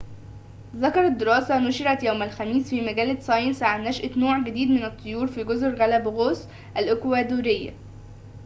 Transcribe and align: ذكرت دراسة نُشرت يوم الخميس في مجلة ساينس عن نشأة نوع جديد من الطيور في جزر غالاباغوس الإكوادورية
ذكرت 0.75 1.11
دراسة 1.11 1.59
نُشرت 1.67 2.03
يوم 2.03 2.23
الخميس 2.23 2.69
في 2.69 2.81
مجلة 2.81 3.19
ساينس 3.19 3.63
عن 3.63 3.83
نشأة 3.83 4.19
نوع 4.19 4.39
جديد 4.39 4.69
من 4.71 4.83
الطيور 4.83 5.27
في 5.27 5.43
جزر 5.43 5.75
غالاباغوس 5.75 6.43
الإكوادورية 6.77 7.73